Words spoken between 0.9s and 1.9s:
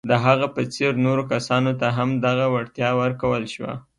نورو کسانو ته